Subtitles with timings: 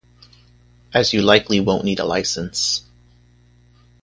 [0.95, 2.85] As you likely won't need a license.